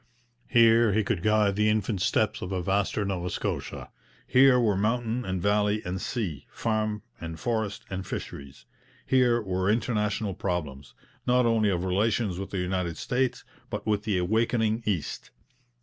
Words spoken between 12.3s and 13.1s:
with the United